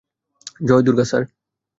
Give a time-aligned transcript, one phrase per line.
[0.61, 1.23] Joy Durga, sir.